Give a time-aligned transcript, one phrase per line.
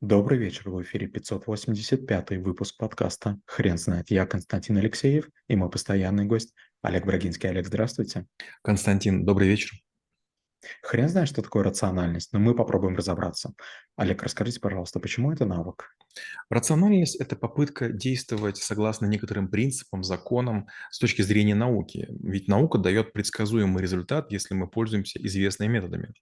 [0.00, 4.12] Добрый вечер, в эфире 585 выпуск подкаста «Хрен знает».
[4.12, 7.48] Я Константин Алексеев и мой постоянный гость Олег Брагинский.
[7.48, 8.24] Олег, здравствуйте.
[8.62, 9.72] Константин, добрый вечер.
[10.82, 13.54] Хрен знает, что такое рациональность, но мы попробуем разобраться.
[13.96, 15.88] Олег, расскажите, пожалуйста, почему это навык?
[16.50, 22.08] Рациональность– это попытка действовать согласно некоторым принципам, законам с точки зрения науки.
[22.22, 26.14] Ведь наука дает предсказуемый результат, если мы пользуемся известными методами.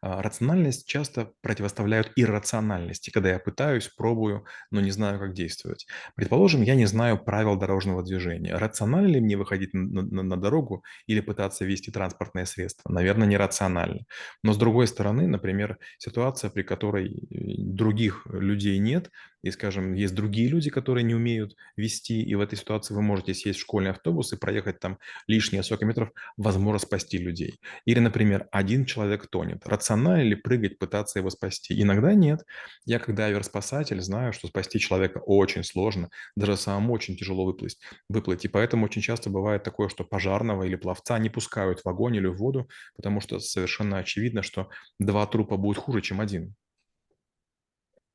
[0.00, 5.86] А, Рациональность часто противоставляют иррациональности, когда я пытаюсь, пробую, но не знаю, как действовать.
[6.16, 8.54] Предположим, я не знаю правил дорожного движения.
[8.54, 12.90] Рационально ли мне выходить на, на- на дорогу или пытаться вести транспортное средство?
[12.92, 14.00] Наверное, нерационально.
[14.42, 19.10] Но с другой стороны, например, ситуация, при которой э, других людей нет,
[19.42, 23.34] и, скажем, есть другие люди, которые не умеют вести, и в этой ситуации вы можете
[23.34, 27.60] сесть в школьный автобус и проехать там лишние 40 метров, возможно, спасти людей.
[27.84, 29.66] Или, например, один человек тонет.
[29.66, 31.80] Рационально ли прыгать, пытаться его спасти?
[31.80, 32.44] Иногда нет.
[32.84, 37.78] Я, как дайвер-спасатель, знаю, что спасти человека очень сложно, даже самому очень тяжело выплыть,
[38.08, 38.44] выплыть.
[38.44, 42.26] И поэтому очень часто бывает такое, что пожарного или пловца не пускают в огонь или
[42.26, 46.54] в воду, потому что совершенно очевидно, что два трупа будет хуже, чем один.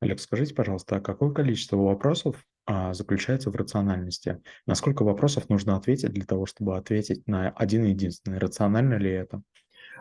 [0.00, 4.40] Олег, скажите, пожалуйста, а какое количество вопросов а, заключается в рациональности?
[4.66, 8.38] На сколько вопросов нужно ответить для того, чтобы ответить на один единственный?
[8.38, 9.42] Рационально ли это?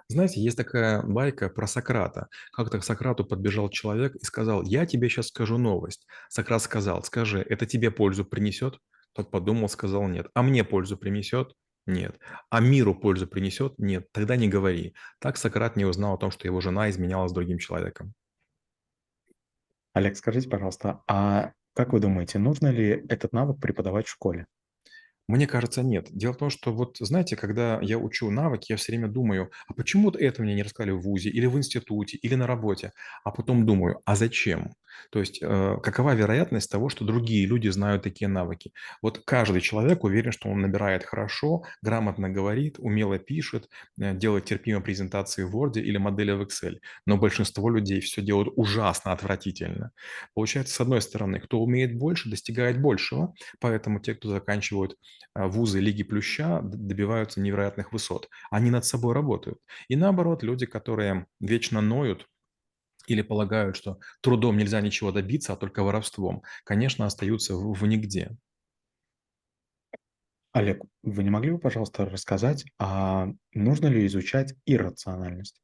[0.09, 2.27] Знаете, есть такая байка про Сократа.
[2.53, 6.05] Как-то к Сократу подбежал человек и сказал, я тебе сейчас скажу новость.
[6.29, 8.79] Сократ сказал, скажи, это тебе пользу принесет?
[9.13, 10.27] Тот подумал, сказал нет.
[10.33, 11.53] А мне пользу принесет?
[11.87, 12.19] Нет.
[12.49, 13.73] А миру пользу принесет?
[13.79, 14.07] Нет.
[14.11, 14.93] Тогда не говори.
[15.19, 18.13] Так Сократ не узнал о том, что его жена изменяла с другим человеком.
[19.97, 24.45] Олег, скажите, пожалуйста, а как вы думаете, нужно ли этот навык преподавать в школе?
[25.27, 26.07] Мне кажется, нет.
[26.11, 29.73] Дело в том, что вот, знаете, когда я учу навыки, я все время думаю, а
[29.73, 32.93] почему вот это мне не рассказали в ВУЗе или в институте, или на работе?
[33.23, 34.73] А потом думаю, а зачем?
[35.11, 38.71] То есть э, какова вероятность того, что другие люди знают такие навыки?
[39.01, 44.81] Вот каждый человек уверен, что он набирает хорошо, грамотно говорит, умело пишет, э, делает терпимо
[44.81, 46.77] презентации в Word или модели в Excel.
[47.05, 49.91] Но большинство людей все делают ужасно отвратительно.
[50.33, 54.97] Получается, с одной стороны, кто умеет больше, достигает большего, поэтому те, кто заканчивают
[55.33, 58.29] а, вузы Лиги Плюща добиваются невероятных высот.
[58.49, 59.59] Они над собой работают.
[59.87, 62.27] И наоборот, люди, которые вечно ноют,
[63.07, 68.37] или полагают, что трудом нельзя ничего добиться, а только воровством, конечно, остаются в, в нигде.
[70.51, 75.61] Олег, вы не могли бы, пожалуйста, рассказать, а нужно ли изучать иррациональность?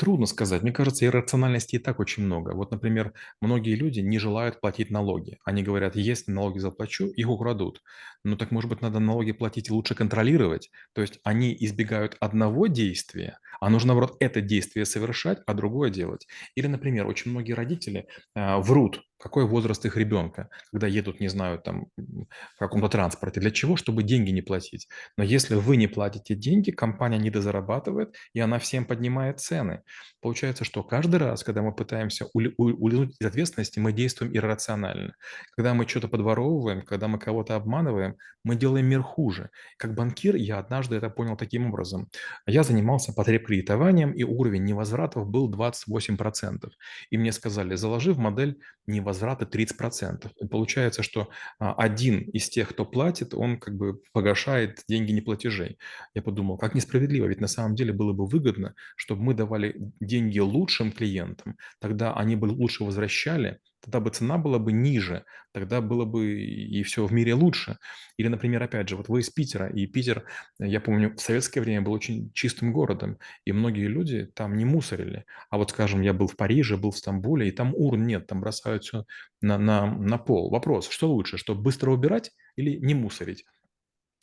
[0.00, 0.62] Трудно сказать.
[0.62, 2.54] Мне кажется, иррациональности и так очень много.
[2.54, 3.12] Вот, например,
[3.42, 5.36] многие люди не желают платить налоги.
[5.44, 7.82] Они говорят, если налоги заплачу, их украдут.
[8.24, 10.70] Ну так, может быть, надо налоги платить и лучше контролировать?
[10.94, 16.26] То есть они избегают одного действия, а нужно, наоборот, это действие совершать, а другое делать.
[16.54, 21.58] Или, например, очень многие родители а, врут, какой возраст их ребенка, когда едут, не знаю,
[21.58, 23.40] там, в каком-то транспорте.
[23.40, 23.76] Для чего?
[23.76, 24.88] Чтобы деньги не платить.
[25.18, 29.82] Но если вы не платите деньги, компания недозарабатывает, и она всем поднимает цены.
[30.20, 35.14] Получается, что каждый раз, когда мы пытаемся улизнуть из ответственности, мы действуем иррационально.
[35.56, 39.50] Когда мы что-то подворовываем, когда мы кого-то обманываем, мы делаем мир хуже.
[39.76, 42.08] Как банкир я однажды это понял таким образом.
[42.46, 46.70] Я занимался потребкредитованием, и уровень невозвратов был 28%.
[47.10, 50.30] И мне сказали, заложи в модель невозврата 30%.
[50.40, 51.28] И получается, что
[51.58, 55.78] а, один из тех, кто платит, он как бы погашает деньги неплатежей.
[56.14, 60.38] Я подумал, как несправедливо, ведь на самом деле было бы выгодно, чтобы мы давали деньги
[60.38, 66.04] лучшим клиентам, тогда они бы лучше возвращали, тогда бы цена была бы ниже, тогда было
[66.04, 67.78] бы и все в мире лучше.
[68.16, 70.24] Или, например, опять же, вот вы из Питера, и Питер,
[70.58, 75.24] я помню, в советское время был очень чистым городом, и многие люди там не мусорили.
[75.48, 78.40] А вот, скажем, я был в Париже, был в Стамбуле, и там урн нет, там
[78.40, 79.04] бросают все
[79.40, 80.50] на, на, на пол.
[80.50, 83.44] Вопрос, что лучше, чтобы быстро убирать или не мусорить?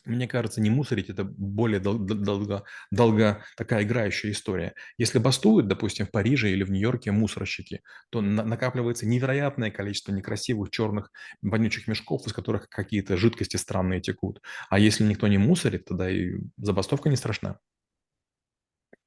[0.07, 4.73] Мне кажется, не мусорить– это более дол- дол- долго, долго такая играющая история.
[4.97, 10.70] Если бастуют, допустим, в Париже или в Нью-Йорке мусорщики, то на- накапливается невероятное количество некрасивых
[10.72, 11.11] черных
[11.41, 14.41] вонючих мешков, из которых какие-то жидкости странные текут.
[14.70, 17.59] А если никто не мусорит, тогда и забастовка не страшна.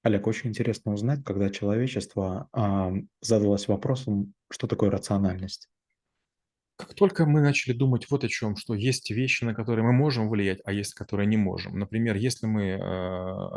[0.03, 5.69] Олег, очень интересно узнать, когда человечество а, задалось вопросом, что такое рациональность.
[6.81, 10.31] Как только мы начали думать вот о чем, что есть вещи, на которые мы можем
[10.31, 11.79] влиять, а есть, которые не можем.
[11.79, 12.79] Например, если мы э,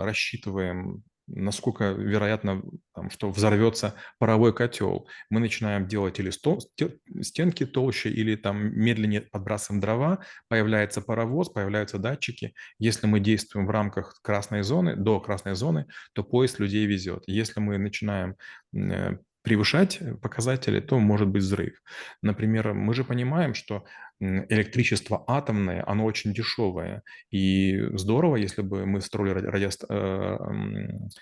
[0.04, 2.62] рассчитываем, насколько вероятно,
[2.94, 8.78] там, что взорвется паровой котел, мы начинаем делать или сто- сте- стенки толще, или там
[8.78, 12.54] медленнее подбрасываем дрова, появляется паровоз, появляются датчики.
[12.78, 17.24] Если мы действуем в рамках красной зоны, до красной зоны, то поезд людей везет.
[17.28, 18.36] Если мы начинаем
[18.76, 21.82] э, превышать показатели, то может быть взрыв.
[22.22, 23.84] Например, мы же понимаем, что
[24.20, 27.04] электричество атомное, оно очень дешевое.
[27.30, 29.70] И здорово, если бы мы строили радио...
[29.90, 30.38] Э,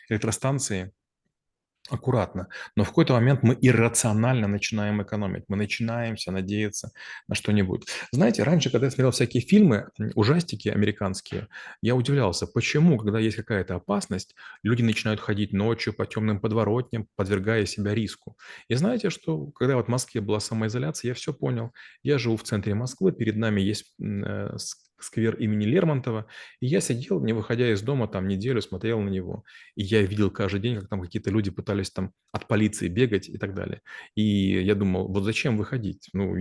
[0.10, 0.92] электростанции
[1.92, 2.48] аккуратно.
[2.76, 5.44] Но в какой-то момент мы иррационально начинаем экономить.
[5.48, 6.92] Мы начинаемся надеяться
[7.28, 7.88] на что-нибудь.
[8.12, 11.48] Знаете, раньше, когда я смотрел всякие фильмы, ужастики американские,
[11.82, 17.66] я удивлялся, почему, когда есть какая-то опасность, люди начинают ходить ночью по темным подворотням, подвергая
[17.66, 18.38] себя риску.
[18.68, 21.72] И знаете, что когда вот в Москве была самоизоляция, я все понял.
[22.04, 24.58] Я живу в центре Москвы, перед нами есть э,
[25.04, 26.28] сквер имени Лермонтова,
[26.60, 29.44] и я сидел, не выходя из дома, там неделю смотрел на него,
[29.76, 33.38] и я видел каждый день, как там какие-то люди пытались там от полиции бегать и
[33.38, 33.82] так далее.
[34.16, 34.24] И
[34.64, 36.10] я думал, вот зачем выходить?
[36.14, 36.36] Ну,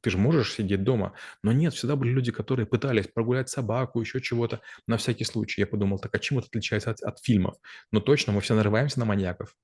[0.00, 1.14] ты же можешь сидеть дома.
[1.42, 5.60] Но нет, всегда были люди, которые пытались прогулять собаку, еще чего-то, на всякий случай.
[5.60, 7.56] Я подумал, так а чем это отличается от, от фильмов?
[7.92, 9.56] Но точно, мы все нарываемся на маньяков.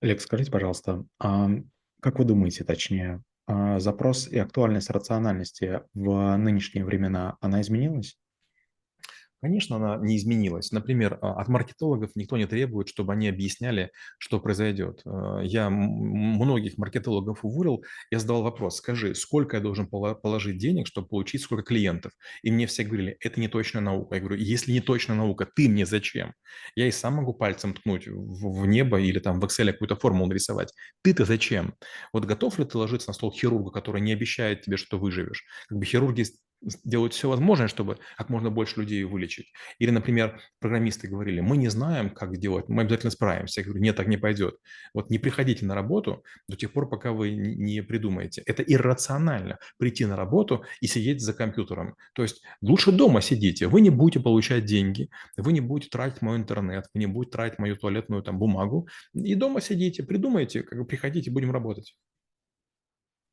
[0.00, 1.48] Олег, скажите, пожалуйста, а
[2.00, 8.16] как вы думаете, точнее, запрос и актуальность рациональности в нынешние времена, она изменилась?
[9.42, 10.70] Конечно, она не изменилась.
[10.70, 15.00] Например, а, от маркетологов никто не требует, чтобы они объясняли, что произойдет.
[15.04, 21.08] А, я многих маркетологов уволил, я задал вопрос, скажи, сколько я должен положить денег, чтобы
[21.08, 22.12] получить сколько клиентов?
[22.44, 24.14] И мне все говорили, это не точная наука.
[24.14, 26.34] Я говорю, если не точная наука, ты мне зачем?
[26.76, 30.72] Я и сам могу пальцем ткнуть в небо или там в Excel какую-то формулу нарисовать.
[31.02, 31.74] Ты-то зачем?
[32.12, 35.44] Вот готов ли ты ложиться на стол хирурга, который не обещает тебе, что выживешь?
[35.68, 36.24] Как бы хирурги
[36.84, 39.52] делают все возможное, чтобы как можно больше людей вылечить.
[39.78, 43.60] Или, например, программисты говорили, мы не знаем, как сделать, мы обязательно справимся.
[43.60, 44.56] Я говорю, нет, так не пойдет.
[44.94, 48.42] Вот не приходите на работу до тех пор, пока вы не придумаете.
[48.46, 51.96] Это иррационально прийти на работу и сидеть за компьютером.
[52.14, 56.36] То есть лучше дома сидите, вы не будете получать деньги, вы не будете тратить мой
[56.36, 61.30] интернет, вы не будете тратить мою туалетную там бумагу, и дома сидите, придумайте, как приходите,
[61.30, 61.96] будем работать.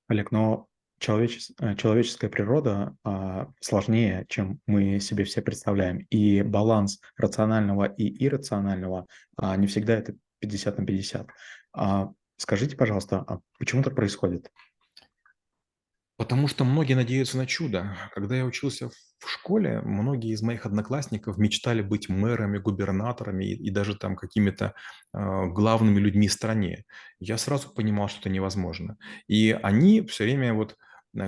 [0.08, 0.68] Олег, но
[1.00, 6.00] человечес- э, человеческая природа а, сложнее, чем мы себе все представляем.
[6.10, 9.08] И баланс рационального и иррационального
[9.38, 11.28] а, не всегда это 50 на 50.
[11.74, 14.52] А, скажите, пожалуйста, а почему так происходит?
[16.20, 17.96] Потому что многие надеются на чудо.
[18.14, 23.70] Когда я учился в школе, многие из моих одноклассников мечтали быть мэрами, губернаторами и, и
[23.70, 24.74] даже там какими-то
[25.14, 26.84] э, главными людьми в стране.
[27.20, 28.98] Я сразу понимал, что это невозможно.
[29.28, 30.76] И они все время вот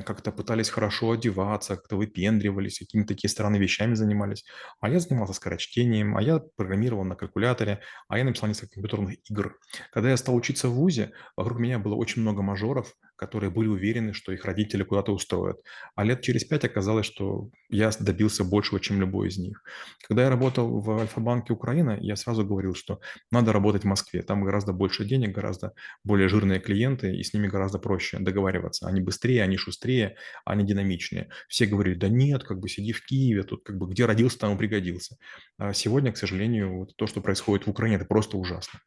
[0.03, 4.45] как-то пытались хорошо одеваться, как-то выпендривались, какими-то такие странные вещами занимались.
[4.79, 9.57] А я занимался скорочтением, а я программировал на калькуляторе, а я написал несколько компьютерных игр.
[9.91, 14.13] Когда я стал учиться в ВУЗе, вокруг меня было очень много мажоров, которые были уверены,
[14.13, 15.61] что их родители куда-то устроят.
[15.93, 19.63] А лет через пять оказалось, что я добился большего, чем любой из них.
[20.07, 24.23] Когда я работал в Альфа-банке Украины, я сразу говорил, что надо работать в Москве.
[24.23, 25.73] Там гораздо больше денег, гораздо
[26.03, 28.87] более жирные клиенты, и с ними гораздо проще договариваться.
[28.87, 31.29] Они быстрее, они шустрее, они динамичнее.
[31.47, 34.55] Все говорили, да нет, как бы сиди в Киеве, тут как бы где родился, там
[34.55, 35.17] и пригодился.
[35.59, 38.79] А сегодня, к сожалению, вот то, что происходит в Украине, это просто ужасно.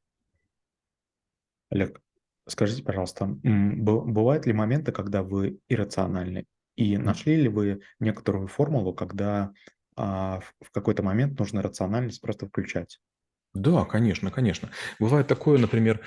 [1.70, 2.00] Олег,
[2.46, 6.46] скажите, пожалуйста, бывают ли моменты, когда вы иррациональны?
[6.76, 9.52] И нашли ли вы некоторую формулу, когда
[9.96, 12.98] а, в какой-то момент нужно рациональность просто включать?
[13.54, 14.70] Да, конечно, конечно.
[14.98, 16.00] Бывает такое, например,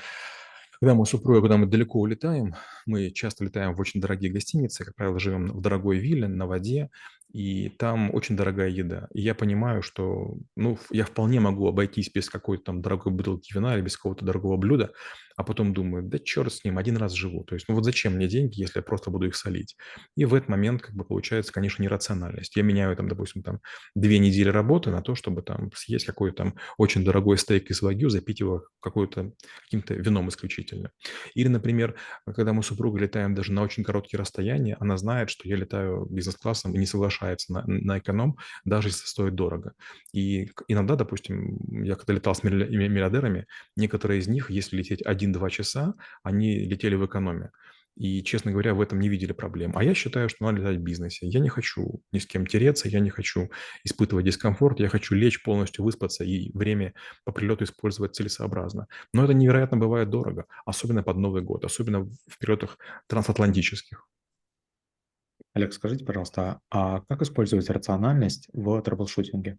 [0.80, 2.56] когда мы с супругой, когда мы далеко улетаем,
[2.86, 6.90] мы часто летаем в очень дорогие гостиницы, как правило, живем в дорогой вилле на воде,
[7.32, 9.08] и там очень дорогая еда.
[9.14, 13.76] И я понимаю, что ну, я вполне могу обойтись без какой-то там дорогой бутылки вина
[13.76, 14.94] или без какого-то дорогого блюда,
[15.38, 17.44] а потом думаю, да черт с ним, один раз живу.
[17.44, 19.78] То есть, ну вот зачем мне деньги, если я просто буду их солить?
[20.16, 22.56] И в этот момент, как бы, получается, конечно, нерациональность.
[22.56, 23.60] Я меняю там, допустим, там
[23.96, 28.10] две недели работы на то, чтобы там съесть какой-то там очень дорогой стейк из вагю,
[28.10, 29.32] запить его какой-то,
[29.64, 30.92] каким-то вином исключительно.
[31.36, 35.48] Или, например, когда мы с супругой летаем даже на очень короткие расстояния, она знает, что
[35.48, 39.74] я летаю бизнес-классом и не соглашается на, на эконом, даже если стоит дорого.
[40.14, 45.50] И иногда, допустим, я когда летал с миллиардерами, некоторые из них, если лететь один 1-2
[45.50, 47.52] часа они летели в экономе.
[47.96, 49.72] И, честно говоря, в этом не видели проблем.
[49.76, 51.28] А я считаю, что надо летать в бизнесе.
[51.28, 53.50] Я не хочу ни с кем тереться, я не хочу
[53.84, 56.94] испытывать дискомфорт, я хочу лечь полностью, выспаться и время
[57.24, 58.88] по прилету использовать целесообразно.
[59.14, 64.08] Но это невероятно бывает дорого, особенно под Новый год, особенно в периодах трансатлантических.
[65.54, 69.58] Олег, скажите, пожалуйста, а как использовать рациональность в трэблшутинге?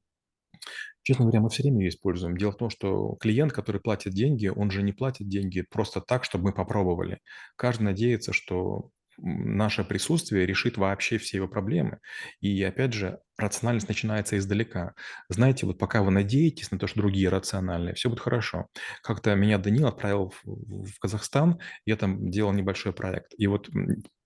[1.02, 2.36] Честно говоря, мы все время ее используем.
[2.36, 6.24] Дело в том, что клиент, который платит деньги, он же не платит деньги просто так,
[6.24, 7.20] чтобы мы попробовали.
[7.56, 11.98] Каждый надеется, что наше присутствие решит вообще все его проблемы.
[12.40, 14.94] И опять же, рациональность начинается издалека.
[15.28, 18.68] Знаете, вот пока вы надеетесь на то, что другие рациональные, все будет хорошо.
[19.02, 23.34] Как-то меня Данил отправил в, Казахстан, я там делал небольшой проект.
[23.36, 23.68] И вот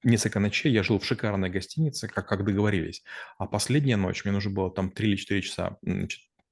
[0.02, 3.02] несколько ночей я жил в шикарной гостинице, как, как договорились.
[3.38, 5.78] А последняя ночь, мне нужно было там 3 или 4 часа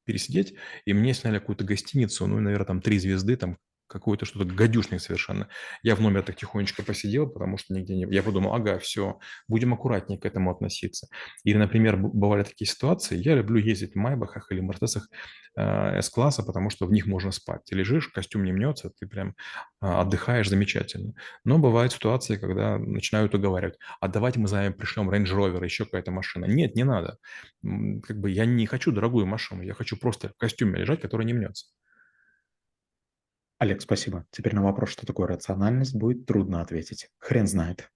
[0.05, 0.55] пересидеть,
[0.87, 3.59] и мне сняли какую-то гостиницу, ну, наверное, там три звезды, там
[3.91, 5.49] какой-то что-то гадюшник совершенно.
[5.83, 8.07] Я в номере так тихонечко посидел, потому что нигде не...
[8.15, 9.19] Я подумал, ага, все,
[9.49, 11.09] будем аккуратнее к этому относиться.
[11.45, 15.09] Или, например, бывали такие ситуации, я люблю ездить в Майбахах или Мерседесах
[15.57, 17.65] э, С-класса, потому что в них можно спать.
[17.65, 19.35] Ты лежишь, костюм не мнется, ты прям
[19.83, 21.15] э, отдыхаешь замечательно.
[21.45, 25.85] Но бывают ситуации, когда начинают уговаривать, а давайте мы за вами пришлем Range Rover, еще
[25.85, 26.45] какая-то машина.
[26.45, 27.19] Нет, не надо.
[27.63, 31.33] Как бы я не хочу дорогую машину, я хочу просто в костюме лежать, который не
[31.33, 31.67] мнется.
[33.61, 34.25] Олег, спасибо.
[34.31, 37.11] Теперь на вопрос, что такое рациональность, будет трудно ответить.
[37.19, 37.91] Хрен знает.